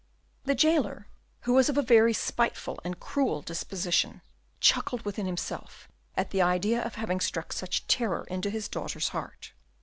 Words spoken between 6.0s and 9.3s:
at the idea of having struck such terror into his daughter's